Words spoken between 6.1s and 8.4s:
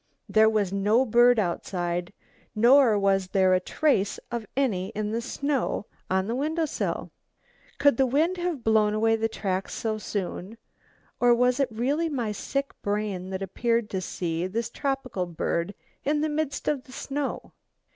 the window sill. Could the wind